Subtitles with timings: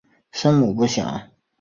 [0.31, 1.29] 生母不详。